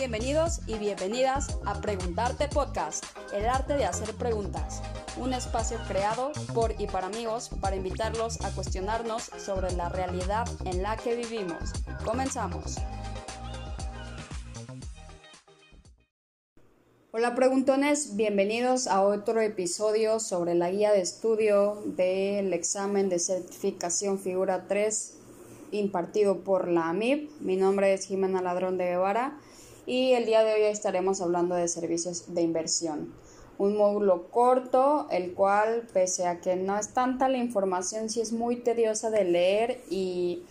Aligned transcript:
Bienvenidos 0.00 0.62
y 0.66 0.78
bienvenidas 0.78 1.58
a 1.66 1.78
Preguntarte 1.82 2.48
Podcast, 2.48 3.04
el 3.34 3.44
arte 3.44 3.74
de 3.74 3.84
hacer 3.84 4.14
preguntas, 4.14 4.80
un 5.18 5.34
espacio 5.34 5.76
creado 5.88 6.32
por 6.54 6.72
y 6.80 6.86
para 6.86 7.08
amigos 7.08 7.50
para 7.60 7.76
invitarlos 7.76 8.40
a 8.42 8.50
cuestionarnos 8.54 9.24
sobre 9.36 9.70
la 9.72 9.90
realidad 9.90 10.48
en 10.64 10.82
la 10.82 10.96
que 10.96 11.16
vivimos. 11.16 11.74
Comenzamos. 12.02 12.78
Hola 17.10 17.34
preguntones, 17.34 18.16
bienvenidos 18.16 18.86
a 18.86 19.02
otro 19.02 19.42
episodio 19.42 20.18
sobre 20.18 20.54
la 20.54 20.70
guía 20.70 20.92
de 20.92 21.02
estudio 21.02 21.82
del 21.84 22.54
examen 22.54 23.10
de 23.10 23.18
certificación 23.18 24.18
figura 24.18 24.64
3 24.66 25.18
impartido 25.72 26.38
por 26.38 26.68
la 26.68 26.88
AMIP. 26.88 27.30
Mi 27.40 27.56
nombre 27.56 27.92
es 27.92 28.06
Jimena 28.06 28.40
Ladrón 28.40 28.78
de 28.78 28.86
Guevara 28.86 29.38
y 29.90 30.12
el 30.12 30.24
día 30.24 30.44
de 30.44 30.52
hoy 30.52 30.62
estaremos 30.62 31.20
hablando 31.20 31.56
de 31.56 31.66
servicios 31.66 32.32
de 32.32 32.42
inversión. 32.42 33.12
Un 33.58 33.76
módulo 33.76 34.30
corto, 34.30 35.08
el 35.10 35.34
cual, 35.34 35.88
pese 35.92 36.28
a 36.28 36.40
que 36.40 36.54
no 36.54 36.78
es 36.78 36.90
tanta 36.94 37.28
la 37.28 37.38
información, 37.38 38.08
sí 38.08 38.20
es 38.20 38.32
muy 38.32 38.54
tediosa 38.54 39.10
de 39.10 39.24
leer 39.24 39.80
y 39.90 40.44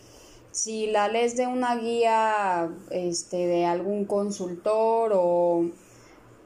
si 0.51 0.87
la 0.87 1.07
lees 1.07 1.37
de 1.37 1.47
una 1.47 1.77
guía 1.77 2.69
este, 2.91 3.37
de 3.37 3.65
algún 3.65 4.03
consultor 4.03 5.13
o 5.15 5.69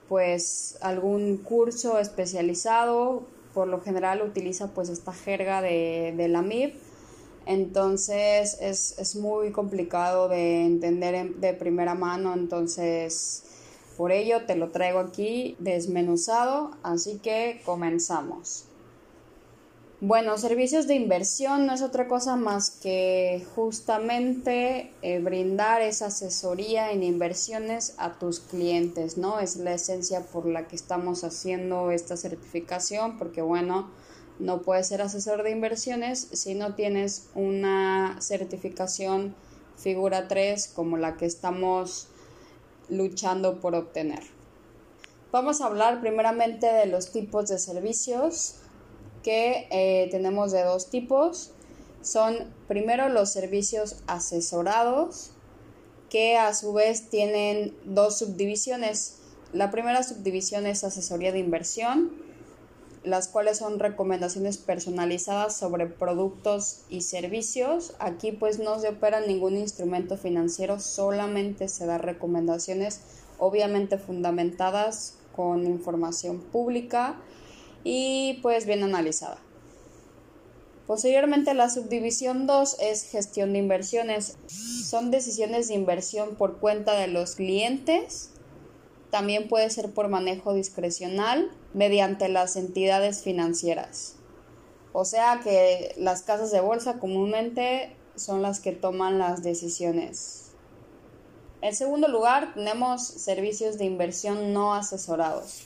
pues 0.07 0.77
algún 0.81 1.37
curso 1.37 1.98
especializado, 1.98 3.23
por 3.55 3.67
lo 3.67 3.81
general 3.81 4.21
utiliza 4.21 4.67
pues 4.67 4.89
esta 4.89 5.13
jerga 5.13 5.63
de, 5.63 6.13
de 6.15 6.27
la 6.27 6.43
MIP 6.43 6.75
entonces 7.46 8.58
es, 8.62 8.98
es 8.98 9.16
muy 9.16 9.52
complicado 9.52 10.30
de 10.30 10.66
entender 10.66 11.36
de 11.36 11.54
primera 11.54 11.96
mano, 11.96 12.34
entonces 12.34 13.44
por 13.98 14.12
ello 14.12 14.46
te 14.46 14.55
lo 14.55 14.72
traigo 14.72 14.99
aquí 14.99 15.55
desmenuzado, 15.60 16.71
así 16.84 17.20
que 17.20 17.62
comenzamos. 17.66 18.66
Bueno, 20.05 20.38
servicios 20.38 20.86
de 20.86 20.96
inversión 20.96 21.66
no 21.66 21.74
es 21.74 21.82
otra 21.82 22.10
cosa 22.10 22.36
más 22.36 22.71
que 22.71 23.46
justamente 23.55 24.91
eh, 25.02 25.20
brindar 25.20 25.82
esa 25.82 26.08
asesoría 26.08 26.91
en 26.91 27.04
inversiones 27.04 27.94
a 27.98 28.20
tus 28.20 28.41
clientes, 28.41 29.18
¿no? 29.18 29.40
Es 29.40 29.55
la 29.55 29.76
esencia 29.76 30.26
por 30.26 30.46
la 30.46 30.68
que 30.68 30.76
estamos 30.76 31.24
haciendo 31.24 31.90
esta 31.90 32.18
certificación, 32.18 33.18
porque 33.18 33.41
bueno, 33.41 33.91
no 34.39 34.62
puedes 34.62 34.87
ser 34.87 35.01
asesor 35.01 35.43
de 35.43 35.51
inversiones 35.51 36.27
si 36.31 36.55
no 36.55 36.76
tienes 36.76 37.27
una 37.35 38.17
certificación 38.21 39.35
figura 39.77 40.27
3 40.27 40.71
como 40.75 40.98
la 40.98 41.17
que 41.17 41.25
estamos 41.25 42.07
luchando 42.90 43.59
por 43.59 43.75
obtener. 43.75 44.23
Vamos 45.31 45.62
a 45.62 45.65
hablar 45.65 46.01
primeramente 46.01 46.67
de 46.67 46.85
los 46.85 47.12
tipos 47.12 47.49
de 47.49 47.57
servicios 47.57 48.55
que 49.23 49.67
eh, 49.71 50.07
tenemos 50.12 50.51
de 50.51 50.63
dos 50.63 50.90
tipos. 50.90 51.51
Son 52.01 52.53
primero 52.68 53.09
los 53.09 53.31
servicios 53.31 53.97
asesorados 54.05 55.31
que 56.09 56.37
a 56.37 56.53
su 56.53 56.73
vez 56.73 57.09
tienen 57.09 57.75
dos 57.85 58.20
subdivisiones. 58.20 59.20
La 59.53 59.71
primera 59.71 60.03
subdivisión 60.03 60.68
es 60.68 60.84
asesoría 60.84 61.31
de 61.31 61.40
inversión 61.40 62.12
las 63.04 63.27
cuales 63.27 63.57
son 63.57 63.79
recomendaciones 63.79 64.57
personalizadas 64.57 65.56
sobre 65.56 65.88
productos 65.88 66.81
y 66.90 67.01
servicios. 67.01 67.94
Aquí 68.00 68.31
pues 68.31 68.59
no 68.59 68.79
se 68.79 68.90
opera 68.90 69.19
ningún 69.22 69.58
instrumento 69.58 70.18
financiero, 70.18 70.80
solamente 70.80 71.68
se 71.68 71.86
da 71.86 71.97
recomendaciones 71.97 73.02
obviamente 73.40 73.97
fundamentadas 73.97 75.18
con 75.36 75.66
información 75.66 76.40
pública 76.40 77.16
y 77.84 78.40
pues 78.41 78.66
bien 78.66 78.84
analizada. 78.84 79.40
Posteriormente 80.88 81.53
la 81.53 81.70
subdivisión 81.70 82.46
2 82.46 82.78
es 82.81 83.03
gestión 83.09 83.53
de 83.53 83.59
inversiones. 83.59 84.38
Son 84.47 85.12
decisiones 85.12 85.70
de 85.70 85.75
inversión 85.75 86.35
por 86.35 86.58
cuenta 86.58 86.94
de 86.94 87.08
los 87.08 87.35
clientes 87.35 88.34
también 89.14 89.47
puede 89.47 89.70
ser 89.70 89.91
por 89.91 90.08
manejo 90.08 90.56
discrecional 90.56 91.52
mediante 91.73 92.29
las 92.29 92.56
entidades 92.56 93.22
financieras. 93.22 94.16
O 94.91 95.06
sea 95.06 95.41
que 95.44 95.94
las 95.97 96.22
casas 96.22 96.51
de 96.51 96.61
bolsa 96.61 97.00
comúnmente 97.00 97.95
son 98.16 98.41
las 98.41 98.59
que 98.59 98.72
toman 98.72 99.17
las 99.17 99.41
decisiones. 99.41 100.51
En 101.61 101.75
segundo 101.75 102.07
lugar, 102.07 102.53
tenemos 102.53 103.03
servicios 103.07 103.78
de 103.78 103.85
inversión 103.85 104.53
no 104.53 104.75
asesorados, 104.75 105.63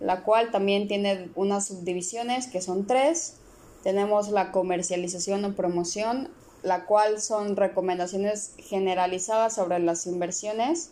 la 0.00 0.24
cual 0.24 0.50
también 0.50 0.88
tiene 0.88 1.30
unas 1.36 1.66
subdivisiones 1.66 2.46
que 2.46 2.60
son 2.60 2.86
tres. 2.86 3.34
Tenemos 3.82 4.30
la 4.30 4.50
comercialización 4.50 5.44
o 5.44 5.54
promoción, 5.54 6.30
la 6.62 6.86
cual 6.86 7.20
son 7.20 7.56
recomendaciones 7.56 8.54
generalizadas 8.56 9.54
sobre 9.54 9.78
las 9.78 10.06
inversiones 10.06 10.90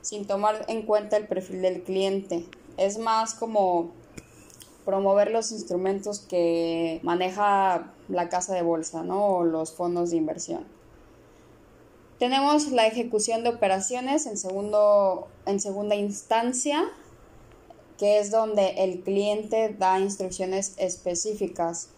sin 0.00 0.26
tomar 0.26 0.64
en 0.68 0.82
cuenta 0.82 1.16
el 1.16 1.28
perfil 1.28 1.62
del 1.62 1.82
cliente. 1.84 2.44
Es 2.76 2.98
más 2.98 3.34
como 3.34 3.92
promover 4.84 5.30
los 5.30 5.52
instrumentos 5.52 6.20
que 6.20 7.00
maneja 7.02 7.92
la 8.08 8.28
casa 8.28 8.54
de 8.54 8.62
bolsa 8.62 9.02
¿no? 9.02 9.26
o 9.26 9.44
los 9.44 9.72
fondos 9.72 10.10
de 10.10 10.16
inversión. 10.16 10.64
Tenemos 12.18 12.70
la 12.70 12.86
ejecución 12.86 13.42
de 13.42 13.50
operaciones 13.50 14.26
en, 14.26 14.36
segundo, 14.36 15.28
en 15.46 15.60
segunda 15.60 15.94
instancia, 15.94 16.84
que 17.98 18.18
es 18.18 18.30
donde 18.30 18.84
el 18.84 19.00
cliente 19.00 19.74
da 19.78 19.98
instrucciones 19.98 20.74
específicas 20.76 21.88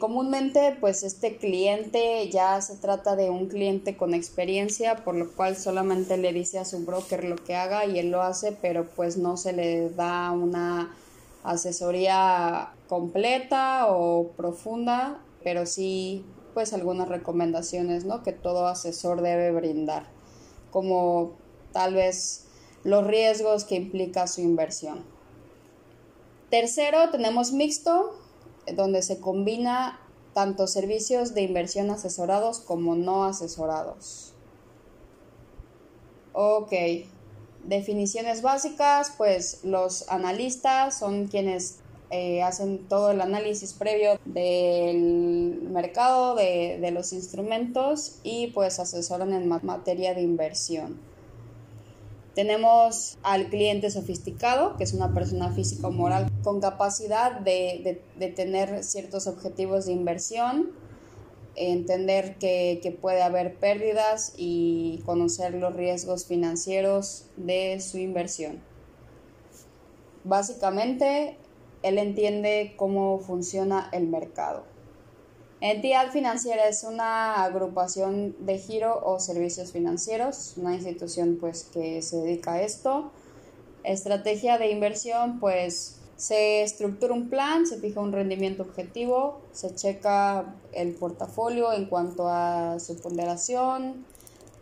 Comúnmente, 0.00 0.74
pues 0.80 1.02
este 1.02 1.36
cliente 1.36 2.26
ya 2.30 2.58
se 2.62 2.76
trata 2.76 3.16
de 3.16 3.28
un 3.28 3.48
cliente 3.48 3.98
con 3.98 4.14
experiencia, 4.14 5.04
por 5.04 5.14
lo 5.14 5.30
cual 5.30 5.58
solamente 5.58 6.16
le 6.16 6.32
dice 6.32 6.58
a 6.58 6.64
su 6.64 6.86
broker 6.86 7.22
lo 7.24 7.36
que 7.36 7.54
haga 7.54 7.84
y 7.84 7.98
él 7.98 8.10
lo 8.10 8.22
hace, 8.22 8.52
pero 8.52 8.88
pues 8.96 9.18
no 9.18 9.36
se 9.36 9.52
le 9.52 9.90
da 9.90 10.30
una 10.30 10.96
asesoría 11.42 12.74
completa 12.88 13.86
o 13.88 14.28
profunda, 14.36 15.22
pero 15.42 15.66
sí 15.66 16.24
pues 16.54 16.72
algunas 16.72 17.08
recomendaciones, 17.08 18.04
¿no? 18.04 18.22
Que 18.22 18.32
todo 18.32 18.66
asesor 18.66 19.22
debe 19.22 19.52
brindar, 19.52 20.06
como 20.70 21.32
tal 21.72 21.94
vez 21.94 22.46
los 22.82 23.06
riesgos 23.06 23.64
que 23.64 23.76
implica 23.76 24.26
su 24.26 24.40
inversión. 24.40 25.04
Tercero, 26.50 27.10
tenemos 27.10 27.52
mixto, 27.52 28.12
donde 28.74 29.02
se 29.02 29.20
combina 29.20 30.00
tanto 30.34 30.66
servicios 30.66 31.34
de 31.34 31.42
inversión 31.42 31.90
asesorados 31.90 32.58
como 32.60 32.96
no 32.96 33.24
asesorados. 33.24 34.34
Ok, 36.32 36.72
definiciones 37.64 38.42
básicas, 38.42 39.12
pues 39.16 39.60
los 39.64 40.08
analistas 40.08 40.98
son 40.98 41.28
quienes 41.28 41.78
eh, 42.10 42.42
hacen 42.42 42.88
todo 42.88 43.12
el 43.12 43.20
análisis 43.20 43.72
previo 43.72 44.18
del 44.24 45.60
mercado, 45.70 46.34
de, 46.34 46.78
de 46.80 46.90
los 46.90 47.12
instrumentos 47.12 48.16
y 48.22 48.48
pues 48.48 48.80
asesoran 48.80 49.32
en 49.32 49.48
materia 49.48 50.14
de 50.14 50.22
inversión. 50.22 51.10
Tenemos 52.34 53.18
al 53.22 53.48
cliente 53.48 53.90
sofisticado, 53.90 54.76
que 54.76 54.84
es 54.84 54.92
una 54.92 55.12
persona 55.12 55.50
física 55.50 55.88
o 55.88 55.90
moral 55.90 56.30
con 56.42 56.60
capacidad 56.60 57.40
de, 57.40 58.00
tener 58.36 58.84
ciertos 58.84 59.26
objetivos 59.26 59.86
de 59.86 59.92
inversión, 59.92 60.70
entender 61.56 62.36
que, 62.38 62.96
puede 63.00 63.22
haber 63.22 63.56
pérdidas 63.56 64.32
y 64.36 65.02
conocer 65.04 65.54
los 65.54 65.74
riesgos 65.74 66.26
financieros 66.26 67.26
de 67.36 67.80
su 67.80 67.98
inversión. 67.98 68.60
Básicamente, 70.24 71.36
él 71.82 71.98
entiende 71.98 72.74
cómo 72.76 73.18
funciona 73.20 73.88
el 73.92 74.06
mercado. 74.06 74.64
Entidad 75.62 76.10
financiera 76.10 76.68
es 76.68 76.84
una 76.84 77.44
agrupación 77.44 78.34
de 78.46 78.58
giro 78.58 78.98
o 79.04 79.20
servicios 79.20 79.72
financieros, 79.72 80.54
una 80.56 80.74
institución 80.74 81.36
pues 81.38 81.64
que 81.64 82.00
se 82.00 82.16
dedica 82.16 82.54
a 82.54 82.62
esto. 82.62 83.12
Estrategia 83.84 84.56
de 84.56 84.70
inversión 84.70 85.38
pues 85.38 85.99
se 86.20 86.62
estructura 86.62 87.14
un 87.14 87.30
plan, 87.30 87.66
se 87.66 87.78
fija 87.78 87.98
un 87.98 88.12
rendimiento 88.12 88.62
objetivo, 88.62 89.40
se 89.52 89.74
checa 89.74 90.54
el 90.72 90.92
portafolio 90.92 91.72
en 91.72 91.86
cuanto 91.86 92.28
a 92.28 92.78
su 92.78 93.00
ponderación, 93.00 94.04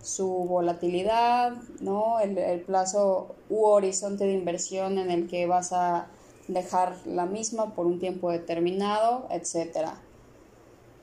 su 0.01 0.29
volatilidad, 0.29 1.55
¿no? 1.81 2.21
el, 2.21 2.39
el 2.39 2.61
plazo 2.61 3.35
u 3.51 3.65
horizonte 3.65 4.23
de 4.23 4.35
inversión 4.35 4.99
en 4.99 5.11
el 5.11 5.27
que 5.27 5.47
vas 5.47 5.73
a 5.73 6.07
dejar 6.47 6.95
la 7.07 7.27
misma 7.27 7.75
por 7.75 7.87
un 7.87 7.99
tiempo 7.99 8.31
determinado, 8.31 9.27
etcétera. 9.29 10.01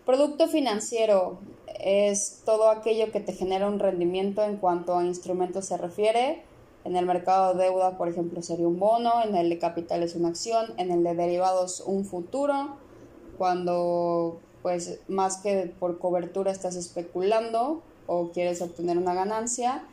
Producto 0.06 0.48
financiero 0.48 1.38
es 1.82 2.44
todo 2.46 2.70
aquello 2.70 3.12
que 3.12 3.20
te 3.20 3.34
genera 3.34 3.68
un 3.68 3.80
rendimiento 3.80 4.42
en 4.42 4.56
cuanto 4.56 4.98
a 4.98 5.04
instrumentos 5.04 5.66
se 5.66 5.76
refiere. 5.76 6.44
En 6.86 6.96
el 6.96 7.06
mercado 7.06 7.56
de 7.56 7.66
deuda, 7.66 7.98
por 7.98 8.08
ejemplo, 8.08 8.42
sería 8.44 8.68
un 8.68 8.80
bono, 8.80 9.24
en 9.24 9.36
el 9.36 9.50
de 9.50 9.58
capital 9.58 10.04
es 10.04 10.16
una 10.16 10.30
acción, 10.30 10.74
en 10.78 10.92
el 10.92 11.04
de 11.04 11.16
derivados 11.16 11.82
un 11.86 12.06
futuro, 12.06 12.78
cuando 13.38 14.40
pues 14.62 15.00
más 15.08 15.38
que 15.38 15.74
por 15.80 16.00
cobertura 16.00 16.52
estás 16.52 16.76
especulando 16.76 17.82
o 18.08 18.30
quieres 18.32 18.62
obtener 18.62 18.98
una 18.98 19.14
ganancia 19.14 19.84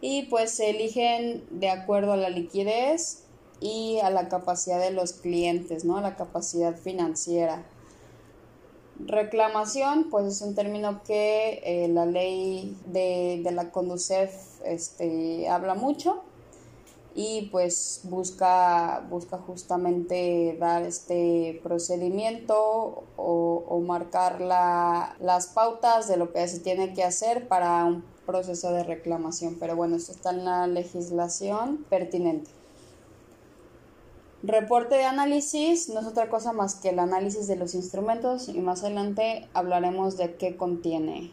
y 0.00 0.22
pues 0.24 0.50
se 0.52 0.70
eligen 0.70 1.44
de 1.50 1.68
acuerdo 1.70 2.12
a 2.12 2.16
la 2.16 2.30
liquidez 2.30 3.24
y 3.60 3.98
a 4.02 4.10
la 4.10 4.28
capacidad 4.28 4.80
de 4.80 4.90
los 4.92 5.12
clientes, 5.12 5.84
¿no? 5.84 5.98
A 5.98 6.00
la 6.00 6.16
capacidad 6.16 6.76
financiera. 6.76 7.64
Reclamación, 9.06 10.08
pues 10.10 10.26
es 10.26 10.42
un 10.42 10.54
término 10.54 11.02
que 11.02 11.60
eh, 11.64 11.88
la 11.88 12.06
ley 12.06 12.76
de, 12.86 13.48
la 13.52 13.70
Conducef 13.70 14.32
este, 14.64 15.48
habla 15.48 15.74
mucho 15.74 16.22
y 17.14 17.48
pues 17.50 18.02
busca, 18.04 19.04
busca 19.10 19.38
justamente 19.38 20.56
dar 20.60 20.82
este 20.82 21.60
procedimiento 21.62 23.04
o, 23.16 23.64
o 23.68 23.80
marcar 23.80 24.40
la, 24.40 25.16
las 25.20 25.48
pautas 25.48 26.06
de 26.06 26.16
lo 26.16 26.32
que 26.32 26.46
se 26.46 26.60
tiene 26.60 26.94
que 26.94 27.02
hacer 27.02 27.48
para 27.48 27.84
un 27.84 28.04
proceso 28.26 28.72
de 28.72 28.84
reclamación. 28.84 29.56
Pero 29.58 29.76
bueno, 29.76 29.96
esto 29.96 30.12
está 30.12 30.30
en 30.30 30.44
la 30.44 30.66
legislación 30.66 31.84
pertinente. 31.88 32.59
Reporte 34.42 34.94
de 34.94 35.04
análisis 35.04 35.90
no 35.90 36.00
es 36.00 36.06
otra 36.06 36.30
cosa 36.30 36.52
más 36.52 36.74
que 36.74 36.88
el 36.88 36.98
análisis 36.98 37.46
de 37.46 37.56
los 37.56 37.74
instrumentos 37.74 38.48
y 38.48 38.60
más 38.60 38.82
adelante 38.82 39.46
hablaremos 39.52 40.16
de 40.16 40.36
qué 40.36 40.56
contiene. 40.56 41.30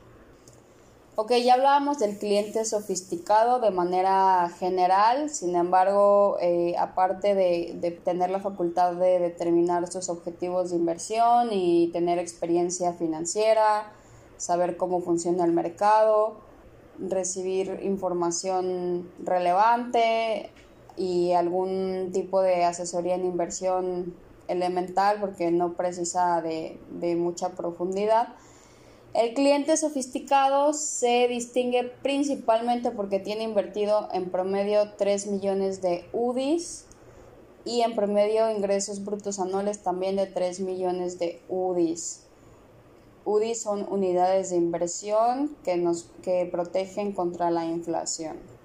Ok, 1.15 1.31
ya 1.43 1.53
hablábamos 1.53 1.99
del 1.99 2.19
cliente 2.19 2.65
sofisticado 2.65 3.59
de 3.59 3.71
manera 3.71 4.51
general, 4.59 5.29
sin 5.29 5.55
embargo, 5.55 6.37
eh, 6.41 6.75
aparte 6.77 7.33
de, 7.33 7.77
de, 7.79 7.91
tener 7.91 8.29
la 8.29 8.41
facultad 8.41 8.93
de 8.93 9.19
determinar 9.19 9.89
sus 9.91 10.09
objetivos 10.09 10.69
de 10.69 10.75
inversión 10.75 11.47
y 11.51 11.89
tener 11.93 12.19
experiencia 12.19 12.91
financiera, 12.93 13.89
saber 14.35 14.75
cómo 14.75 15.01
funciona 15.01 15.45
el 15.45 15.53
mercado, 15.53 16.35
recibir 16.99 17.79
información 17.83 19.09
relevante, 19.23 20.51
y 20.97 21.31
algún 21.33 22.09
tipo 22.11 22.41
de 22.41 22.65
asesoría 22.65 23.15
en 23.15 23.25
inversión 23.25 24.15
elemental 24.47 25.19
porque 25.19 25.51
no 25.51 25.73
precisa 25.73 26.41
de, 26.41 26.79
mucha 27.15 27.49
profundidad. 27.49 28.29
El 29.13 29.33
cliente 29.33 29.77
sofisticado 29.77 30.73
se 30.73 31.27
distingue 31.27 31.83
principalmente 32.01 32.91
porque 32.91 33.19
tiene 33.19 33.43
invertido 33.43 34.09
en 34.11 34.29
promedio 34.29 34.93
3 34.97 35.27
millones 35.27 35.81
de 35.81 36.05
UDIs 36.13 36.85
y 37.65 37.81
en 37.81 37.95
promedio 37.95 38.51
ingresos 38.51 39.03
brutos 39.03 39.39
anuales 39.39 39.81
también 39.81 40.15
de 40.15 40.27
3 40.27 40.59
millones 40.61 41.19
de 41.19 41.41
UDIs. 41.49 42.23
UDIs 43.25 43.61
son 43.61 43.85
unidades 43.91 44.51
de 44.51 44.57
inversión 44.57 45.55
que, 45.63 45.77
nos, 45.77 46.09
que 46.21 46.47
protegen 46.49 47.11
contra 47.11 47.51
la 47.51 47.65
inflación. 47.65 48.56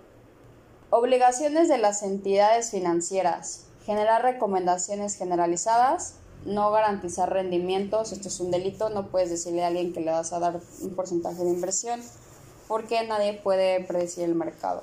Obligaciones 0.94 1.68
de 1.68 1.78
las 1.78 2.02
entidades 2.02 2.70
financieras. 2.70 3.64
Generar 3.86 4.20
recomendaciones 4.20 5.16
generalizadas. 5.16 6.16
No 6.44 6.70
garantizar 6.70 7.32
rendimientos. 7.32 8.12
Esto 8.12 8.28
es 8.28 8.38
un 8.40 8.50
delito. 8.50 8.90
No 8.90 9.08
puedes 9.08 9.30
decirle 9.30 9.64
a 9.64 9.68
alguien 9.68 9.94
que 9.94 10.02
le 10.02 10.10
vas 10.10 10.34
a 10.34 10.38
dar 10.38 10.60
un 10.82 10.94
porcentaje 10.94 11.44
de 11.44 11.48
inversión 11.48 11.98
porque 12.68 13.06
nadie 13.06 13.32
puede 13.32 13.82
predecir 13.84 14.24
el 14.24 14.34
mercado. 14.34 14.82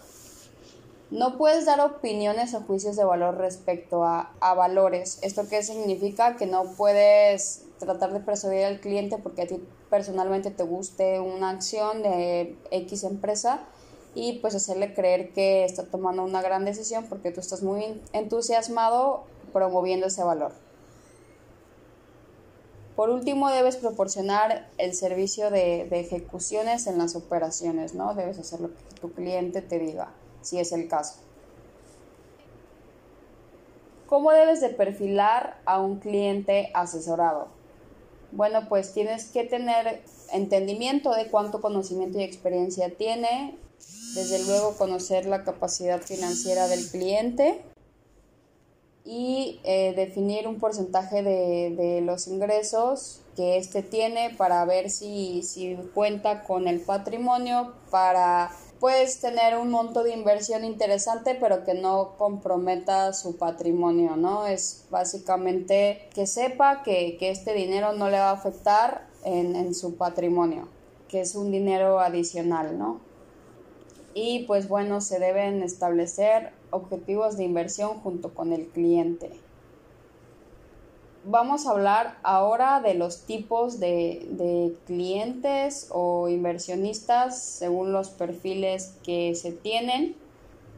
No 1.12 1.38
puedes 1.38 1.66
dar 1.66 1.80
opiniones 1.80 2.56
o 2.56 2.62
juicios 2.62 2.96
de 2.96 3.04
valor 3.04 3.38
respecto 3.38 4.04
a, 4.04 4.32
a 4.40 4.56
valores. 4.56 5.20
¿Esto 5.22 5.48
qué 5.48 5.62
significa? 5.62 6.38
Que 6.38 6.48
no 6.48 6.64
puedes 6.76 7.66
tratar 7.78 8.14
de 8.14 8.20
persuadir 8.20 8.66
al 8.66 8.80
cliente 8.80 9.20
porque 9.20 9.44
a 9.44 9.48
ti 9.48 9.64
personalmente 9.92 10.50
te 10.50 10.64
guste 10.64 11.20
una 11.20 11.52
acción 11.52 12.02
de 12.02 12.58
X 12.72 13.04
empresa 13.04 13.68
y 14.16 14.40
pues 14.40 14.56
hacerle 14.56 14.94
creer 14.94 15.34
que 15.34 15.66
está 15.66 15.84
tomando 15.84 16.24
una 16.24 16.42
gran 16.42 16.66
decisión 16.66 17.06
porque 17.08 17.32
tú 17.32 17.40
estás 17.40 17.62
muy 17.62 18.02
entusiasmado 18.14 19.24
promoviendo 19.54 20.08
ese 20.08 20.24
valor. 20.24 20.52
Por 23.00 23.12
último, 23.12 23.50
debes 23.50 23.78
proporcionar 23.78 24.68
el 24.78 24.94
servicio 24.94 25.52
de, 25.52 25.84
ejecuciones 25.84 26.86
en 26.86 26.98
las 26.98 27.16
operaciones, 27.16 27.94
¿no? 27.94 28.14
Debes 28.14 28.40
hacer 28.40 28.60
lo 28.60 28.68
que 28.68 28.84
tu 29.00 29.14
cliente 29.14 29.62
te 29.62 29.80
diga, 29.80 30.12
si 30.42 30.60
es 30.60 30.74
el 30.74 30.90
caso. 30.90 31.16
¿Cómo 34.06 34.32
debes 34.32 34.60
de 34.60 34.68
perfilar 34.68 35.62
a 35.64 35.80
un 35.80 36.00
cliente 36.00 36.72
asesorado? 36.74 37.48
Bueno, 38.34 38.68
pues 38.68 38.92
tienes 38.92 39.32
que 39.32 39.46
tener 39.46 40.04
entendimiento 40.34 41.16
de 41.16 41.28
cuánto 41.28 41.62
conocimiento 41.62 42.20
y 42.20 42.24
experiencia 42.24 42.94
tiene, 42.98 43.58
desde 44.16 44.44
luego 44.46 44.76
conocer 44.76 45.26
la 45.26 45.44
capacidad 45.44 46.02
financiera 46.02 46.68
del 46.68 46.90
cliente 46.90 47.62
y 49.06 49.60
eh, 49.64 49.94
definir 49.96 50.48
un 50.48 50.60
porcentaje 50.60 51.24
de, 51.24 52.02
los 52.02 52.28
ingresos 52.28 53.22
que 53.36 53.58
éste 53.58 53.82
tiene 53.82 54.36
para 54.38 54.64
ver 54.66 54.90
si, 54.90 55.42
si 55.44 55.76
cuenta 55.94 56.44
con 56.44 56.68
el 56.68 56.80
patrimonio 56.82 57.74
para 57.90 58.52
pues 58.80 59.20
tener 59.20 59.58
un 59.58 59.72
monto 59.72 60.04
de 60.04 60.14
inversión 60.14 60.64
interesante 60.64 61.36
pero 61.40 61.64
que 61.64 61.74
no 61.74 62.16
comprometa 62.18 63.14
su 63.14 63.38
patrimonio, 63.38 64.16
¿no? 64.16 64.46
Es 64.46 64.86
básicamente 64.90 66.08
que 66.14 66.28
sepa 66.28 66.84
que, 66.84 67.18
este 67.20 67.54
dinero 67.54 67.94
no 67.94 68.10
le 68.10 68.20
va 68.20 68.30
a 68.30 68.34
afectar 68.34 69.08
en, 69.24 69.56
en 69.56 69.74
su 69.74 69.96
patrimonio, 69.96 70.68
que 71.08 71.22
es 71.22 71.36
un 71.36 71.52
dinero 71.52 72.00
adicional, 72.00 72.78
¿no? 72.78 73.09
Y 74.14 74.46
pues 74.46 74.68
bueno, 74.68 75.02
se 75.02 75.20
deben 75.20 75.62
establecer 75.64 76.52
objetivos 76.72 77.38
de 77.38 77.44
inversión 77.44 78.00
junto 78.00 78.34
con 78.34 78.54
el 78.54 78.68
cliente. 78.68 79.32
Vamos 81.26 81.68
a 81.68 81.72
hablar 81.72 82.18
ahora 82.24 82.80
de 82.80 82.94
los 82.94 83.26
tipos 83.26 83.80
de, 83.80 84.76
clientes 84.86 85.88
o 85.92 86.30
inversionistas 86.30 87.42
según 87.42 87.92
los 87.92 88.10
perfiles 88.10 88.96
que 89.04 89.36
se 89.36 89.52
tienen. 89.52 90.16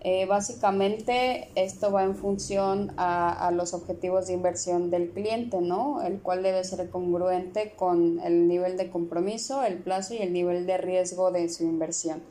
Eh, 0.04 0.26
básicamente 0.26 1.50
esto 1.54 1.92
va 1.92 2.04
en 2.04 2.16
función 2.16 2.92
a, 2.98 3.48
a, 3.48 3.52
los 3.52 3.76
objetivos 3.76 4.26
de 4.28 4.34
inversión 4.34 4.90
del 4.90 5.12
cliente, 5.12 5.62
¿no? 5.62 6.02
El 6.02 6.20
cual 6.20 6.42
debe 6.42 6.64
ser 6.64 6.90
congruente 6.90 7.74
con 7.76 8.20
el 8.20 8.48
nivel 8.48 8.78
de 8.78 8.90
compromiso, 8.90 9.64
el 9.64 9.78
plazo 9.78 10.16
y 10.16 10.18
el 10.18 10.34
nivel 10.34 10.66
de 10.66 10.80
riesgo 10.80 11.30
de 11.30 11.48
su 11.50 11.64
inversión. 11.66 12.24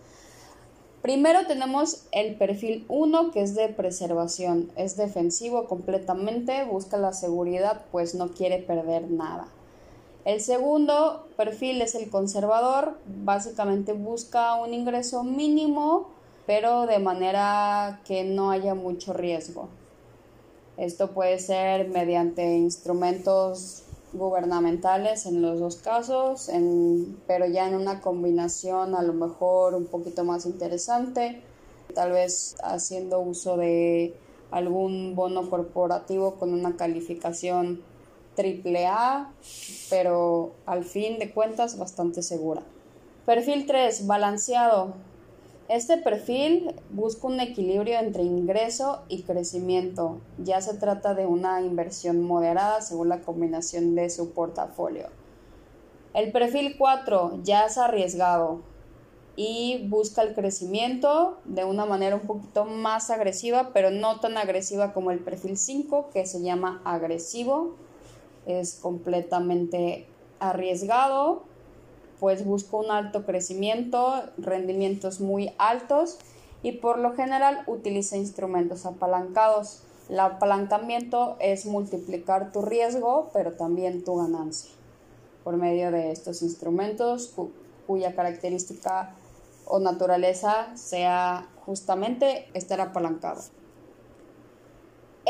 Primero 1.02 1.46
tenemos 1.46 2.04
el 2.12 2.34
perfil 2.34 2.84
1 2.88 3.30
que 3.30 3.40
es 3.40 3.54
de 3.54 3.68
preservación, 3.70 4.70
es 4.76 4.98
defensivo 4.98 5.64
completamente, 5.64 6.64
busca 6.64 6.98
la 6.98 7.14
seguridad 7.14 7.86
pues 7.90 8.14
no 8.14 8.32
quiere 8.32 8.58
perder 8.58 9.10
nada. 9.10 9.48
El 10.26 10.42
segundo 10.42 11.26
perfil 11.38 11.80
es 11.80 11.94
el 11.94 12.10
conservador, 12.10 12.98
básicamente 13.24 13.94
busca 13.94 14.54
un 14.56 14.74
ingreso 14.74 15.24
mínimo 15.24 16.08
pero 16.46 16.86
de 16.86 16.98
manera 16.98 18.00
que 18.04 18.24
no 18.24 18.50
haya 18.50 18.74
mucho 18.74 19.14
riesgo. 19.14 19.68
Esto 20.76 21.12
puede 21.12 21.38
ser 21.38 21.88
mediante 21.88 22.56
instrumentos 22.56 23.84
gubernamentales 24.12 25.26
en 25.26 25.42
los 25.42 25.60
dos 25.60 25.76
casos, 25.76 26.50
pero 27.26 27.46
ya 27.46 27.68
en 27.68 27.74
una 27.74 28.00
combinación 28.00 28.94
a 28.94 29.02
lo 29.02 29.12
mejor 29.12 29.74
un 29.74 29.86
poquito 29.86 30.24
más 30.24 30.46
interesante, 30.46 31.42
tal 31.94 32.12
vez 32.12 32.56
haciendo 32.62 33.20
uso 33.20 33.56
de 33.56 34.14
algún 34.50 35.14
bono 35.14 35.48
corporativo 35.48 36.34
con 36.34 36.52
una 36.52 36.76
calificación 36.76 37.82
triple 38.34 38.86
A, 38.86 39.30
pero 39.90 40.52
al 40.66 40.84
fin 40.84 41.18
de 41.18 41.30
cuentas 41.32 41.78
bastante 41.78 42.22
segura. 42.22 42.62
Perfil 43.26 43.66
3, 43.66 44.06
balanceado. 44.06 44.94
Este 45.70 45.98
perfil 45.98 46.74
busca 46.90 47.28
un 47.28 47.38
equilibrio 47.38 48.00
entre 48.00 48.24
ingreso 48.24 49.04
y 49.08 49.22
crecimiento. 49.22 50.18
Ya 50.36 50.60
se 50.60 50.74
trata 50.74 51.14
de 51.14 51.26
una 51.26 51.62
inversión 51.62 52.24
moderada 52.24 52.80
según 52.80 53.08
la 53.08 53.20
combinación 53.20 53.94
de 53.94 54.10
su 54.10 54.32
portafolio. 54.32 55.06
El 56.12 56.32
perfil 56.32 56.74
4 56.76 57.38
ya 57.44 57.66
es 57.66 57.78
arriesgado 57.78 58.62
y 59.36 59.86
busca 59.86 60.22
el 60.22 60.34
crecimiento 60.34 61.38
de 61.44 61.62
una 61.62 61.86
manera 61.86 62.16
un 62.16 62.26
poquito 62.26 62.64
más 62.64 63.08
agresiva, 63.08 63.70
pero 63.72 63.92
no 63.92 64.18
tan 64.18 64.38
agresiva 64.38 64.92
como 64.92 65.12
el 65.12 65.20
perfil 65.20 65.56
5 65.56 66.10
que 66.12 66.26
se 66.26 66.42
llama 66.42 66.82
agresivo. 66.84 67.76
Es 68.44 68.74
completamente 68.74 70.08
arriesgado, 70.40 71.44
pues 72.20 72.44
busco 72.44 72.78
un 72.78 72.90
alto 72.90 73.24
crecimiento, 73.24 74.22
rendimientos 74.36 75.20
muy 75.20 75.52
altos 75.58 76.18
y 76.62 76.72
por 76.72 76.98
lo 76.98 77.14
general 77.14 77.64
utiliza 77.66 78.16
instrumentos 78.16 78.86
apalancados. 78.86 79.82
El 80.10 80.20
apalancamiento 80.20 81.36
es 81.40 81.66
multiplicar 81.66 82.52
tu 82.52 82.62
riesgo, 82.62 83.30
pero 83.32 83.52
también 83.52 84.04
tu 84.04 84.16
ganancia 84.16 84.70
por 85.42 85.56
medio 85.56 85.90
de 85.90 86.12
estos 86.12 86.42
instrumentos 86.42 87.34
cuya 87.86 88.14
característica 88.14 89.14
o 89.64 89.78
naturaleza 89.78 90.76
sea 90.76 91.48
justamente 91.64 92.46
estar 92.54 92.80
apalancado. 92.80 93.42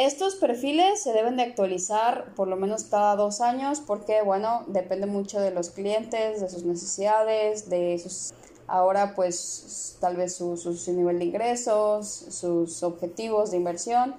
Estos 0.00 0.37
perfiles 0.37 1.02
se 1.02 1.12
deben 1.12 1.37
de 1.37 1.42
actualizar 1.42 2.35
por 2.35 2.49
lo 2.49 2.57
menos 2.57 2.85
cada 2.85 3.16
dos 3.16 3.42
años 3.42 3.83
porque, 3.87 4.23
bueno, 4.23 4.64
depende 4.66 5.07
mucho 5.07 5.38
de 5.38 5.50
los 5.50 5.69
clientes, 5.69 6.40
de 6.40 6.49
sus 6.49 6.64
necesidades, 6.64 7.69
de 7.69 7.99
sus, 7.99 8.33
ahora 8.66 9.14
pues 9.14 9.99
tal 10.00 10.16
vez 10.16 10.35
su, 10.35 10.57
su 10.57 10.92
nivel 10.95 11.19
de 11.19 11.26
ingresos, 11.26 12.09
sus 12.09 12.83
objetivos 12.83 13.50
de 13.50 13.59
inversión 13.59 14.14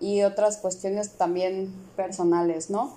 y 0.00 0.22
otras 0.22 0.56
cuestiones 0.56 1.18
también 1.18 1.70
personales, 1.94 2.70
¿no? 2.70 2.94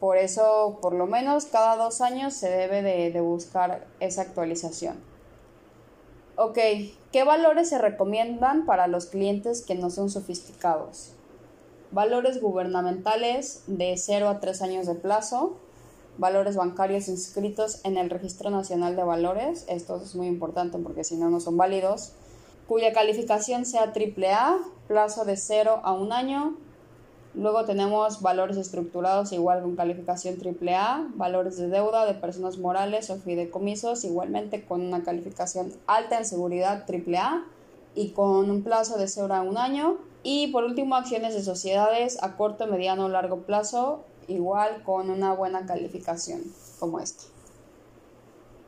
Por 0.00 0.16
eso, 0.16 0.78
por 0.80 0.94
lo 0.94 1.06
menos 1.06 1.44
cada 1.44 1.76
dos 1.76 2.00
años 2.00 2.32
se 2.32 2.48
debe 2.48 2.80
de, 2.80 3.20
buscar 3.20 3.86
esa 4.00 4.22
actualización. 4.22 4.96
Ok, 6.36 6.58
¿qué 7.12 7.22
valores 7.22 7.68
se 7.68 7.78
recomiendan 7.78 8.66
para 8.66 8.88
los 8.88 9.06
clientes 9.06 9.62
que 9.62 9.76
no 9.76 9.88
son 9.88 10.10
sofisticados? 10.10 11.12
Valores 11.92 12.40
gubernamentales 12.40 13.62
de 13.68 13.94
0 13.96 14.28
a 14.28 14.40
3 14.40 14.62
años 14.62 14.86
de 14.88 14.96
plazo, 14.96 15.56
valores 16.18 16.56
bancarios 16.56 17.06
inscritos 17.06 17.84
en 17.84 17.96
el 17.96 18.10
Registro 18.10 18.50
Nacional 18.50 18.96
de 18.96 19.04
Valores, 19.04 19.64
esto 19.68 20.02
es 20.02 20.16
muy 20.16 20.26
importante 20.26 20.76
porque 20.78 21.04
si 21.04 21.16
no, 21.16 21.30
no 21.30 21.38
son 21.38 21.56
válidos, 21.56 22.14
cuya 22.66 22.92
calificación 22.92 23.64
sea 23.64 23.92
AAA, 23.94 24.58
plazo 24.88 25.24
de 25.24 25.36
0 25.36 25.82
a 25.84 25.92
1 25.92 26.12
año, 26.12 26.56
Luego 27.34 27.64
tenemos 27.64 28.22
valores 28.22 28.56
estructurados 28.56 29.32
igual 29.32 29.62
con 29.62 29.74
calificación 29.74 30.36
AAA, 30.40 31.08
valores 31.14 31.56
de 31.56 31.66
deuda 31.68 32.06
de 32.06 32.14
personas 32.14 32.58
morales 32.58 33.10
o 33.10 33.16
fideicomisos 33.16 34.04
igualmente 34.04 34.64
con 34.64 34.80
una 34.80 35.02
calificación 35.02 35.72
alta 35.88 36.16
en 36.16 36.26
seguridad 36.26 36.84
AAA 36.88 37.44
y 37.96 38.10
con 38.10 38.50
un 38.50 38.62
plazo 38.62 38.98
de 38.98 39.08
0 39.08 39.34
a 39.34 39.42
un 39.42 39.58
año. 39.58 39.98
Y 40.22 40.48
por 40.48 40.62
último, 40.64 40.94
acciones 40.94 41.34
de 41.34 41.42
sociedades 41.42 42.22
a 42.22 42.36
corto, 42.36 42.68
mediano 42.68 43.06
o 43.06 43.08
largo 43.08 43.38
plazo 43.38 44.04
igual 44.28 44.82
con 44.84 45.10
una 45.10 45.34
buena 45.34 45.66
calificación 45.66 46.40
como 46.78 47.00
esta. 47.00 47.24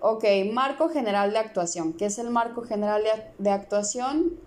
Ok, 0.00 0.24
marco 0.52 0.88
general 0.88 1.32
de 1.32 1.38
actuación. 1.38 1.92
¿Qué 1.92 2.06
es 2.06 2.18
el 2.18 2.30
marco 2.30 2.62
general 2.62 3.02
de 3.38 3.50
actuación? 3.50 4.38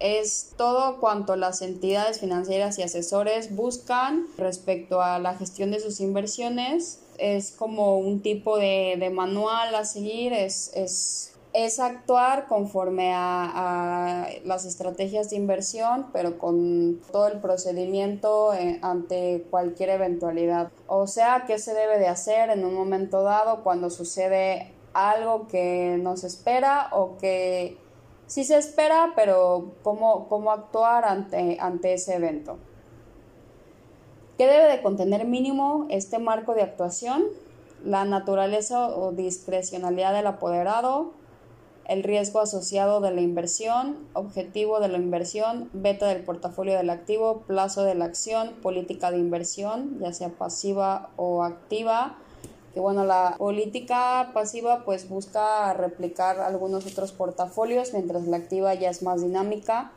Es 0.00 0.54
todo 0.56 0.98
cuanto 0.98 1.36
las 1.36 1.60
entidades 1.60 2.20
financieras 2.20 2.78
y 2.78 2.82
asesores 2.82 3.54
buscan 3.54 4.26
respecto 4.38 5.02
a 5.02 5.18
la 5.18 5.34
gestión 5.34 5.70
de 5.70 5.78
sus 5.78 6.00
inversiones. 6.00 7.00
Es 7.18 7.52
como 7.52 7.98
un 7.98 8.22
tipo 8.22 8.56
de, 8.56 9.10
manual 9.14 9.74
a 9.74 9.84
seguir, 9.84 10.32
es, 10.32 10.72
es, 10.74 11.78
actuar 11.78 12.46
conforme 12.48 13.12
a, 13.14 14.26
las 14.44 14.64
estrategias 14.64 15.28
de 15.28 15.36
inversión, 15.36 16.06
pero 16.14 16.38
con 16.38 17.00
todo 17.12 17.28
el 17.28 17.40
procedimiento 17.40 18.54
eh, 18.54 18.78
ante 18.80 19.46
cualquier 19.50 19.90
eventualidad. 19.90 20.70
O 20.86 21.06
sea, 21.06 21.44
qué 21.46 21.58
se 21.58 21.74
debe 21.74 21.98
de 21.98 22.08
hacer 22.08 22.48
en 22.48 22.64
un 22.64 22.74
momento 22.74 23.22
dado 23.22 23.62
cuando 23.62 23.90
sucede 23.90 24.72
algo 24.94 25.46
que 25.46 25.98
nos 26.00 26.24
espera 26.24 26.88
o 26.92 27.18
que 27.18 27.76
sí 28.30 28.44
se 28.44 28.56
espera, 28.56 29.12
pero 29.16 29.72
cómo, 29.82 30.28
cómo 30.28 30.52
actuar 30.52 31.04
ante, 31.04 31.58
ante 31.60 31.94
ese 31.94 32.14
evento. 32.14 32.58
¿Qué 34.38 34.46
debe 34.46 34.68
de 34.68 34.82
contener 34.82 35.26
mínimo 35.26 35.86
este 35.90 36.20
marco 36.20 36.54
de 36.54 36.62
actuación? 36.62 37.24
La 37.84 38.04
naturaleza 38.04 38.88
o 38.88 39.10
discrecionalidad 39.10 40.14
del 40.14 40.28
apoderado, 40.28 41.10
el 41.88 42.04
riesgo 42.04 42.38
asociado 42.38 43.00
de 43.00 43.10
la 43.10 43.20
inversión, 43.20 43.96
objetivo 44.12 44.78
de 44.78 44.88
la 44.88 44.98
inversión, 44.98 45.68
beta 45.72 46.06
del 46.06 46.22
portafolio 46.22 46.76
del 46.76 46.90
activo, 46.90 47.40
plazo 47.48 47.82
de 47.82 47.96
la 47.96 48.04
acción, 48.04 48.52
política 48.62 49.10
de 49.10 49.18
inversión, 49.18 49.98
ya 49.98 50.12
sea 50.12 50.28
pasiva 50.28 51.10
o 51.16 51.42
activa, 51.42 52.16
que 52.72 52.80
bueno, 52.80 53.04
la 53.04 53.34
política 53.38 54.30
pasiva 54.32 54.84
pues 54.84 55.08
busca 55.08 55.72
replicar 55.74 56.38
algunos 56.40 56.86
otros 56.86 57.12
portafolios, 57.12 57.92
mientras 57.92 58.26
la 58.26 58.36
activa 58.36 58.74
ya 58.74 58.90
es 58.90 59.02
más 59.02 59.22
dinámica. 59.22 59.92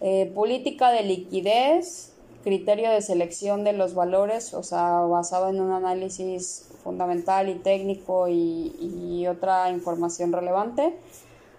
Eh, 0.00 0.30
política 0.34 0.90
de 0.90 1.04
liquidez, 1.04 2.12
criterio 2.42 2.90
de 2.90 3.00
selección 3.00 3.62
de 3.62 3.72
los 3.74 3.94
valores, 3.94 4.54
o 4.54 4.62
sea, 4.62 5.00
basado 5.00 5.48
en 5.48 5.60
un 5.60 5.70
análisis 5.70 6.68
fundamental 6.82 7.48
y 7.48 7.54
técnico 7.54 8.28
y, 8.28 8.74
y 8.80 9.26
otra 9.28 9.70
información 9.70 10.32
relevante. 10.32 10.98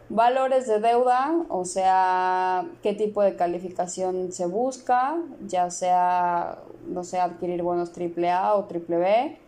Valores 0.09 0.67
de 0.67 0.79
deuda, 0.79 1.33
o 1.49 1.65
sea, 1.65 2.67
qué 2.83 2.93
tipo 2.93 3.23
de 3.23 3.35
calificación 3.35 4.33
se 4.33 4.45
busca, 4.45 5.17
ya 5.47 5.71
sea, 5.71 6.59
no 6.87 7.03
sé, 7.03 7.19
adquirir 7.19 7.63
bonos 7.63 7.91
AAA 7.97 8.55
o 8.55 8.63
BBB 8.63 9.44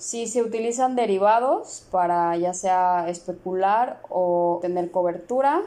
si 0.00 0.26
se 0.26 0.42
utilizan 0.42 0.96
derivados 0.96 1.86
para 1.90 2.34
ya 2.38 2.54
sea 2.54 3.10
especular 3.10 4.00
o 4.08 4.58
tener 4.62 4.90
cobertura, 4.90 5.60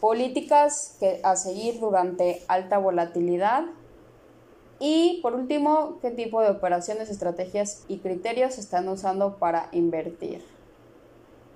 políticas 0.00 0.96
que 0.98 1.20
a 1.22 1.36
seguir 1.36 1.78
durante 1.78 2.42
alta 2.48 2.78
volatilidad 2.78 3.66
y 4.80 5.20
por 5.22 5.34
último, 5.34 5.98
qué 6.02 6.10
tipo 6.10 6.42
de 6.42 6.50
operaciones, 6.50 7.10
estrategias 7.10 7.84
y 7.86 7.98
criterios 7.98 8.54
se 8.54 8.62
están 8.62 8.88
usando 8.88 9.36
para 9.36 9.68
invertir. 9.70 10.44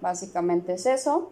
Básicamente 0.01 0.75
es 0.75 0.87
eso. 0.87 1.31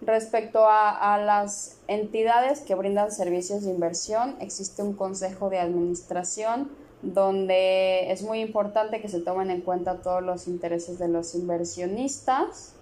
Respecto 0.00 0.68
a, 0.68 1.14
a, 1.14 1.18
las 1.18 1.78
entidades 1.88 2.60
que 2.60 2.76
brindan 2.76 3.10
servicios 3.10 3.64
de 3.64 3.70
inversión, 3.70 4.36
existe 4.38 4.80
un 4.82 4.92
consejo 4.92 5.50
de 5.50 5.58
administración 5.58 6.70
donde 7.02 8.10
es 8.10 8.22
muy 8.22 8.40
importante 8.40 9.00
que 9.00 9.08
se 9.08 9.20
tomen 9.20 9.50
en 9.50 9.60
cuenta 9.60 10.00
todos 10.02 10.22
los 10.22 10.48
intereses 10.48 10.98
de 10.98 11.08
los 11.08 11.34
inversionistas 11.34 12.72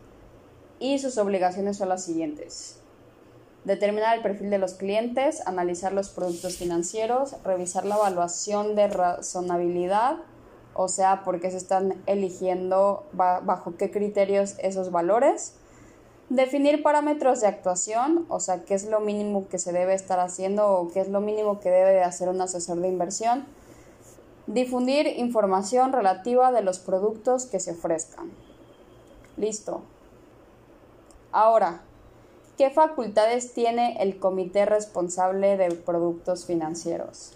y 0.78 0.99
sus 0.99 1.18
obligaciones 1.18 1.76
son 1.76 1.90
las 1.90 2.04
siguientes. 2.04 2.80
Determinar 3.64 4.16
el 4.16 4.23
perfil 4.23 4.50
de 4.50 4.58
los 4.58 4.75
clientes, 4.75 5.46
analizar 5.46 5.92
los 5.92 6.08
productos 6.08 6.56
financieros, 6.56 7.37
revisar 7.44 7.85
la 7.85 7.96
evaluación 7.96 8.76
de 8.76 8.87
razonabilidad, 8.87 10.18
o 10.75 10.88
sea, 10.88 11.25
por 11.25 11.40
qué 11.40 11.50
se 11.50 11.56
están 11.56 12.00
eligiendo, 12.06 13.04
bajo 13.12 13.76
qué 13.76 13.90
criterios 13.90 14.54
esos 14.58 14.92
valores. 14.92 15.54
Definir 16.28 16.82
parámetros 16.82 17.40
de 17.40 17.49
actuación, 17.49 18.26
o 18.28 18.40
sea, 18.40 18.64
qué 18.64 18.75
es 18.75 18.85
lo 18.85 19.00
mínimo 19.00 19.49
que 19.49 19.58
se 19.58 19.73
debe 19.73 19.94
estar 19.94 20.20
haciendo 20.20 20.68
o 20.68 20.88
qué 20.88 21.00
es 21.00 21.08
lo 21.08 21.20
mínimo 21.20 21.61
que 21.61 21.70
debe 21.70 21.92
de 21.92 22.02
hacer 22.02 22.28
un 22.28 22.40
asesor 22.40 22.78
de 22.80 22.88
inversión 22.88 23.46
Difundir 24.46 25.06
información 25.06 25.92
relativa 25.92 26.52
de 26.52 26.62
los 26.62 26.78
productos 26.78 27.46
que 27.46 27.60
se 27.60 27.72
ofrezcan. 27.72 28.30
Listo. 29.36 29.82
Ahora, 31.32 31.82
¿qué 32.56 32.70
facultades 32.70 33.52
tiene 33.52 34.00
el 34.02 34.18
comité 34.18 34.64
responsable 34.64 35.56
de 35.56 35.74
productos 35.74 36.46
financieros? 36.46 37.32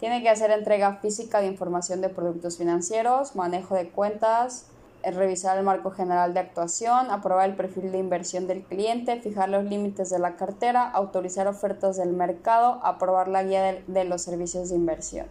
Tiene 0.00 0.22
que 0.22 0.28
hacer 0.28 0.50
entrega 0.50 0.96
física 0.96 1.40
de 1.40 1.46
información 1.46 2.00
de 2.00 2.08
productos 2.08 2.58
financieros, 2.58 3.36
manejo 3.36 3.74
de 3.74 3.90
cuentas, 3.90 4.66
revisar 5.04 5.56
el 5.58 5.64
marco 5.64 5.90
general 5.90 6.34
de 6.34 6.40
actuación, 6.40 7.10
aprobar 7.10 7.48
el 7.48 7.56
perfil 7.56 7.92
de 7.92 7.98
inversión 7.98 8.46
del 8.46 8.62
cliente, 8.64 9.20
fijar 9.20 9.48
los 9.48 9.64
límites 9.64 10.10
de 10.10 10.18
la 10.18 10.36
cartera, 10.36 10.90
autorizar 10.90 11.46
ofertas 11.46 11.96
del 11.96 12.12
mercado, 12.12 12.80
aprobar 12.82 13.28
la 13.28 13.44
guía 13.44 13.82
de, 13.86 14.04
los 14.04 14.22
servicios 14.22 14.70
de 14.70 14.76
inversión. 14.76 15.26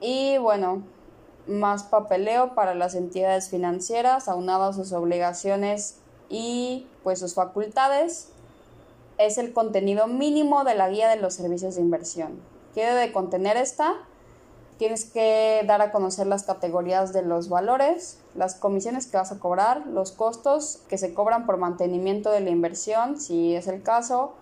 Y 0.00 0.38
bueno, 0.38 0.82
más 1.46 1.84
papeleo 1.84 2.54
para 2.54 2.74
las 2.74 2.94
entidades 2.94 3.48
financieras, 3.48 4.28
aunado 4.28 4.64
a 4.64 4.72
sus 4.72 4.92
obligaciones 4.92 5.96
y 6.28 6.86
pues 7.02 7.20
sus 7.20 7.34
facultades, 7.34 8.28
es 9.18 9.38
el 9.38 9.52
contenido 9.52 10.06
mínimo 10.06 10.64
de 10.64 10.74
la 10.74 10.90
guía 10.90 11.08
de 11.08 11.16
los 11.16 11.34
servicios 11.34 11.76
de 11.76 11.80
inversión. 11.80 12.40
¿Qué 12.74 12.84
debe 12.84 13.12
contener 13.12 13.56
esta? 13.56 13.94
Tienes 14.76 15.06
que 15.06 15.62
dar 15.66 15.80
a 15.80 15.90
conocer 15.90 16.26
las 16.26 16.42
categorías 16.42 17.14
de 17.14 17.22
los 17.22 17.48
valores, 17.48 18.18
las 18.34 18.56
comisiones 18.56 19.06
que 19.06 19.16
vas 19.16 19.32
a 19.32 19.38
cobrar, 19.38 19.86
los 19.86 20.12
costos 20.12 20.82
que 20.88 20.98
se 20.98 21.14
cobran 21.14 21.46
por 21.46 21.56
mantenimiento 21.56 22.30
de 22.30 22.40
la 22.40 22.50
inversión, 22.50 23.18
si 23.18 23.54
es 23.54 23.68
el 23.68 23.82
caso, 23.82 24.34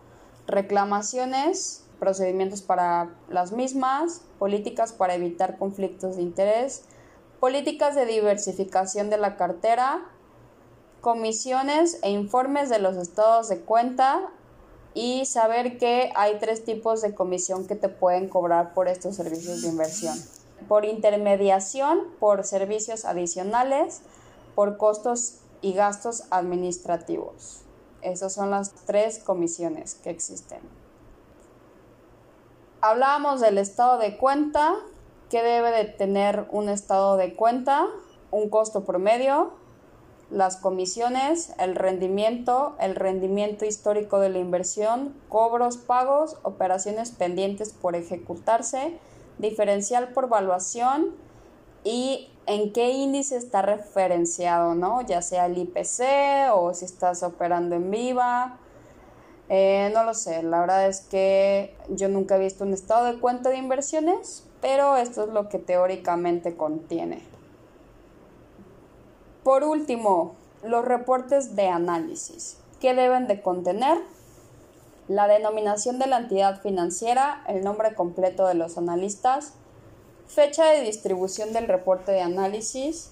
reclamaciones, 0.48 1.83
procedimientos 2.04 2.60
para 2.60 3.14
las 3.30 3.52
mismas, 3.52 4.20
políticas 4.38 4.92
para 4.92 5.14
evitar 5.14 5.56
conflictos 5.56 6.16
de 6.16 6.22
interés, 6.22 6.82
políticas 7.40 7.94
de 7.94 8.04
diversificación 8.04 9.08
de 9.08 9.16
la 9.16 9.38
cartera, 9.38 10.04
comisiones 11.00 11.98
e 12.02 12.10
informes 12.10 12.68
de 12.68 12.78
los 12.78 12.98
estados 12.98 13.48
de 13.48 13.60
cuenta 13.60 14.30
y 14.92 15.24
saber 15.24 15.78
que 15.78 16.12
hay 16.14 16.38
tres 16.38 16.62
tipos 16.66 17.00
de 17.00 17.14
comisión 17.14 17.66
que 17.66 17.74
te 17.74 17.88
pueden 17.88 18.28
cobrar 18.28 18.74
por 18.74 18.86
estos 18.86 19.16
servicios 19.16 19.62
de 19.62 19.68
inversión. 19.68 20.14
Por 20.68 20.84
intermediación, 20.84 22.00
por 22.20 22.44
servicios 22.44 23.06
adicionales, 23.06 24.02
por 24.54 24.76
costos 24.76 25.38
y 25.62 25.72
gastos 25.72 26.24
administrativos. 26.28 27.62
Esas 28.02 28.34
son 28.34 28.50
las 28.50 28.74
tres 28.84 29.20
comisiones 29.20 29.94
que 29.94 30.10
existen. 30.10 30.83
Hablábamos 32.86 33.40
del 33.40 33.56
estado 33.56 33.96
de 33.96 34.18
cuenta, 34.18 34.74
que 35.30 35.42
debe 35.42 35.70
de 35.70 35.86
tener 35.86 36.46
un 36.50 36.68
estado 36.68 37.16
de 37.16 37.34
cuenta, 37.34 37.86
un 38.30 38.50
costo 38.50 38.84
promedio, 38.84 39.54
las 40.30 40.58
comisiones, 40.58 41.54
el 41.58 41.76
rendimiento, 41.76 42.76
el 42.78 42.94
rendimiento 42.94 43.64
histórico 43.64 44.20
de 44.20 44.28
la 44.28 44.38
inversión, 44.38 45.14
cobros, 45.30 45.78
pagos, 45.78 46.36
operaciones 46.42 47.10
pendientes 47.10 47.72
por 47.72 47.96
ejecutarse, 47.96 48.98
diferencial 49.38 50.08
por 50.08 50.28
valuación 50.28 51.06
y 51.84 52.28
en 52.44 52.74
qué 52.74 52.90
índice 52.90 53.38
está 53.38 53.62
referenciado, 53.62 54.74
¿no? 54.74 55.00
Ya 55.00 55.22
sea 55.22 55.46
el 55.46 55.56
IPC 55.56 56.52
o 56.52 56.74
si 56.74 56.84
estás 56.84 57.22
operando 57.22 57.76
en 57.76 57.90
viva. 57.90 58.58
Eh, 59.48 59.90
no 59.92 60.04
lo 60.04 60.14
sé, 60.14 60.42
la 60.42 60.60
verdad 60.60 60.86
es 60.86 61.00
que 61.02 61.76
yo 61.88 62.08
nunca 62.08 62.36
he 62.36 62.40
visto 62.40 62.64
un 62.64 62.72
estado 62.72 63.04
de 63.04 63.20
cuenta 63.20 63.50
de 63.50 63.58
inversiones, 63.58 64.44
pero 64.62 64.96
esto 64.96 65.24
es 65.24 65.28
lo 65.28 65.48
que 65.48 65.58
teóricamente 65.58 66.56
contiene. 66.56 67.22
Por 69.42 69.64
último, 69.64 70.36
los 70.62 70.84
reportes 70.84 71.54
de 71.54 71.68
análisis. 71.68 72.56
¿Qué 72.80 72.94
deben 72.94 73.26
de 73.26 73.42
contener? 73.42 73.98
La 75.06 75.28
denominación 75.28 75.98
de 75.98 76.06
la 76.06 76.16
entidad 76.16 76.62
financiera, 76.62 77.44
el 77.46 77.62
nombre 77.62 77.94
completo 77.94 78.46
de 78.46 78.54
los 78.54 78.78
analistas, 78.78 79.52
fecha 80.26 80.64
de 80.64 80.80
distribución 80.80 81.52
del 81.52 81.68
reporte 81.68 82.12
de 82.12 82.22
análisis, 82.22 83.10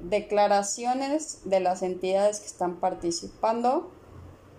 declaraciones 0.00 1.48
de 1.48 1.60
las 1.60 1.82
entidades 1.82 2.40
que 2.40 2.46
están 2.46 2.80
participando, 2.80 3.92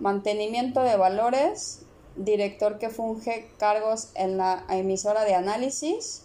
mantenimiento 0.00 0.82
de 0.82 0.96
valores, 0.96 1.82
director 2.16 2.78
que 2.78 2.90
funge 2.90 3.50
cargos 3.58 4.10
en 4.14 4.36
la 4.36 4.64
emisora 4.68 5.24
de 5.24 5.34
análisis, 5.34 6.24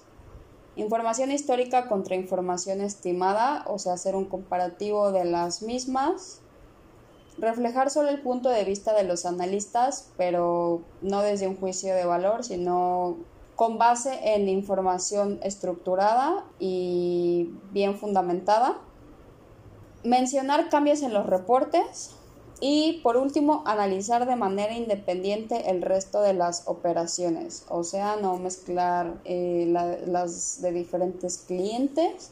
Información 0.80 1.30
histórica 1.34 1.90
contra 1.90 2.16
información 2.16 2.80
estimada, 2.80 3.66
o 3.68 3.78
sea, 3.80 3.92
hacer 3.92 4.16
un 4.16 4.24
comparativo 4.24 5.12
de 5.12 5.26
las 5.26 5.62
mismas. 5.62 6.40
Reflejar 7.38 7.90
solo 7.90 8.08
el 8.08 8.22
punto 8.22 8.48
de 8.48 8.64
vista 8.64 8.94
de 8.94 9.04
los 9.04 9.26
analistas, 9.26 10.12
pero 10.16 10.82
no 11.02 11.22
desde 11.22 11.50
un 11.50 11.58
juicio 11.58 11.94
de 11.94 12.06
valor, 12.06 12.46
sino 12.46 13.18
con 13.58 13.78
base 13.78 14.36
en 14.36 14.48
información 14.48 15.42
estructurada 15.44 16.46
y 16.60 17.54
bien 17.72 17.98
fundamentada. 17.98 18.78
Mencionar 20.06 20.70
cambios 20.70 21.02
en 21.02 21.14
los 21.14 21.26
reportes, 21.26 22.16
y 22.62 23.00
por 23.04 23.16
último, 23.16 23.64
analizar 23.66 24.26
de 24.26 24.36
manera 24.36 24.74
independiente 24.74 25.70
el 25.70 25.82
resto 25.82 26.22
de 26.22 26.34
las 26.34 26.68
operaciones, 26.68 27.66
o 27.70 27.84
sea, 27.84 28.18
no 28.18 28.38
mezclar 28.38 29.22
eh, 29.24 29.66
las 30.06 30.62
de 30.62 30.72
diferentes 30.74 31.38
clientes. 31.38 32.32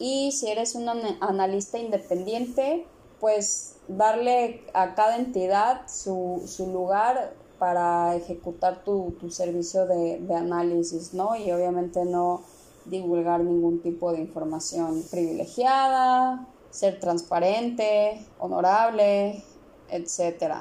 Y 0.00 0.32
si 0.32 0.48
eres 0.48 0.74
un 0.74 0.88
analista 0.88 1.78
independiente, 1.78 2.84
pues 3.20 3.76
darle 3.86 4.62
a 4.74 4.94
cada 4.96 5.16
entidad 5.16 5.82
su, 5.86 6.42
lugar 6.72 7.34
para 7.60 8.16
ejecutar 8.16 8.82
tu, 8.82 9.14
tu 9.20 9.30
servicio 9.30 9.86
de, 9.86 10.18
de, 10.18 10.34
análisis, 10.34 11.14
¿no? 11.14 11.36
Y 11.36 11.52
obviamente 11.52 12.04
no 12.04 12.42
divulgar 12.86 13.40
ningún 13.40 13.80
tipo 13.82 14.12
de 14.12 14.20
información 14.20 15.04
privilegiada, 15.10 16.48
ser 16.74 16.98
transparente, 16.98 18.26
honorable, 18.40 19.44
etc. 19.90 20.54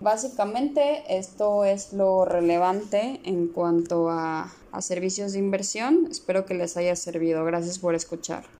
Básicamente 0.00 1.04
esto 1.08 1.64
es 1.64 1.92
lo 1.92 2.24
relevante 2.24 3.20
en 3.24 3.46
cuanto 3.46 4.10
a, 4.10 4.52
a 4.72 4.82
servicios 4.82 5.34
de 5.34 5.38
inversión. 5.38 6.08
Espero 6.10 6.44
que 6.44 6.54
les 6.54 6.76
haya 6.76 6.96
servido. 6.96 7.44
Gracias 7.44 7.78
por 7.78 7.94
escuchar. 7.94 8.44